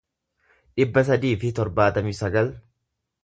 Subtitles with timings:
[0.79, 2.53] dhibba sadii fi torbaatamii sagal